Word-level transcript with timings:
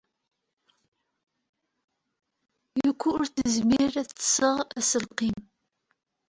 Yoko 2.83 3.07
ur 3.15 3.25
tezmir 3.35 3.93
ad 4.01 4.07
d-tseɣ 4.09 4.57
aselkim. 4.79 5.39